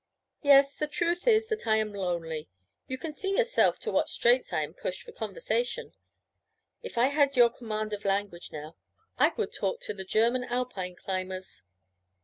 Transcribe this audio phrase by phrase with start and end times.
[0.41, 2.49] Yes, the truth is that I am lonely.
[2.87, 5.93] You can see yourself to what straits I am pushed for conversation.
[6.81, 8.77] If I had your command of language, now,
[9.19, 11.61] I would talk to the German Alpine climbers.'